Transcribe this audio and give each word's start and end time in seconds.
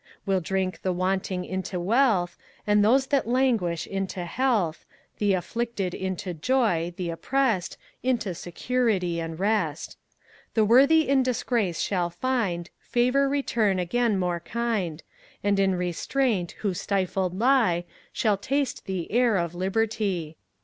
We'll 0.25 0.41
drink 0.41 0.81
the 0.81 0.91
wanting 0.91 1.45
into 1.45 1.79
wealth, 1.79 2.35
And 2.65 2.83
those 2.83 3.05
that 3.05 3.27
languish 3.29 3.85
into 3.85 4.25
health, 4.25 4.83
The 5.19 5.33
afflicted 5.33 5.93
into 5.93 6.33
joy; 6.33 6.91
th' 6.97 7.11
opprest 7.11 7.77
Into 8.01 8.33
security 8.33 9.19
and 9.19 9.39
rest. 9.39 9.99
The 10.55 10.65
worthy 10.65 11.07
in 11.07 11.21
disgrace 11.21 11.81
shall 11.81 12.09
find 12.09 12.71
Favour 12.79 13.29
return 13.29 13.77
again 13.77 14.17
more 14.17 14.39
kind, 14.39 15.03
And 15.43 15.59
in 15.59 15.75
restraint 15.75 16.53
who 16.63 16.73
stifled 16.73 17.37
lie, 17.37 17.83
Shall 18.11 18.37
taste 18.37 18.87
the 18.87 19.11
air 19.11 19.37
of 19.37 19.53
liberty. 19.53 20.35